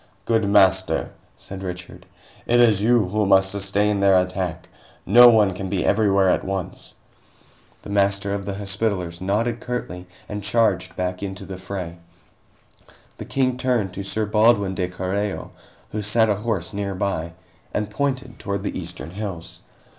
"Good 0.25 0.49
Master," 0.49 1.11
said 1.35 1.61
Richard, 1.61 2.07
"it 2.47 2.59
is 2.59 2.81
you 2.81 3.09
who 3.09 3.27
must 3.27 3.51
sustain 3.51 3.99
their 3.99 4.19
attack. 4.19 4.67
No 5.05 5.29
one 5.29 5.53
can 5.53 5.69
be 5.69 5.85
everywhere 5.85 6.27
at 6.27 6.43
once." 6.43 6.95
The 7.83 7.91
Master 7.91 8.33
of 8.33 8.43
the 8.47 8.55
Hospitallers 8.55 9.21
nodded 9.21 9.59
curtly 9.59 10.07
and 10.27 10.43
charged 10.43 10.95
back 10.95 11.21
into 11.21 11.45
the 11.45 11.59
fray. 11.59 11.99
The 13.19 13.25
King 13.25 13.57
turned 13.57 13.93
to 13.93 14.01
Sir 14.03 14.25
Baldwin 14.25 14.73
de 14.73 14.87
Carreo, 14.87 15.51
who 15.91 16.01
sat 16.01 16.29
ahorse 16.31 16.73
nearby, 16.73 17.33
and 17.71 17.91
pointed 17.91 18.39
toward 18.39 18.63
the 18.63 18.75
eastern 18.79 19.11
hills. 19.11 19.59